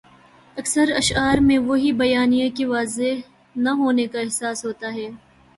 اکثر 0.57 0.91
اشعار 0.95 1.37
میں 1.41 1.57
وہی 1.57 1.91
بیانیہ 1.91 2.49
کے 2.57 2.65
واضح 2.65 3.21
نہ 3.55 3.69
ہونے 3.69 4.07
کا 4.07 4.19
احساس 4.19 4.65
ہوتا 4.65 4.93
ہے۔ 4.93 5.09